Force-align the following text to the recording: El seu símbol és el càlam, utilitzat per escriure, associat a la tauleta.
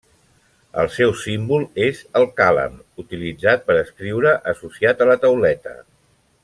El 0.83 0.87
seu 0.93 1.11
símbol 1.23 1.67
és 1.89 2.01
el 2.21 2.25
càlam, 2.41 2.81
utilitzat 3.05 3.69
per 3.69 3.79
escriure, 3.85 4.35
associat 4.55 5.05
a 5.05 5.09
la 5.13 5.21
tauleta. 5.27 5.81